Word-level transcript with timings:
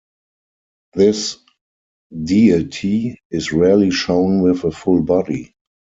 This 0.95 1.37
deity 2.23 3.19
is 3.29 3.53
rarely 3.53 3.91
shown 3.91 4.41
with 4.41 4.63
a 4.63 4.71
full 4.71 5.03
body. 5.03 5.53